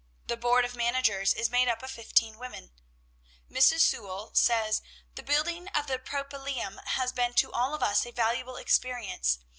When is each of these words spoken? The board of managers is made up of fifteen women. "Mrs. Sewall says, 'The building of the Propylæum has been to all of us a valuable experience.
The 0.25 0.35
board 0.35 0.65
of 0.65 0.75
managers 0.75 1.31
is 1.31 1.51
made 1.51 1.67
up 1.67 1.83
of 1.83 1.91
fifteen 1.91 2.39
women. 2.39 2.71
"Mrs. 3.51 3.81
Sewall 3.81 4.31
says, 4.33 4.81
'The 5.13 5.21
building 5.21 5.67
of 5.75 5.85
the 5.85 5.99
Propylæum 5.99 6.83
has 6.83 7.11
been 7.13 7.35
to 7.35 7.51
all 7.51 7.75
of 7.75 7.83
us 7.83 8.03
a 8.07 8.11
valuable 8.11 8.55
experience. 8.55 9.37